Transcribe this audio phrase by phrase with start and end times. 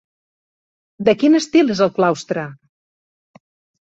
[1.09, 2.47] De quin estil és el claustre?